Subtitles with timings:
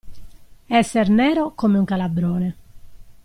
[0.79, 2.49] Esser nero come un calabrone.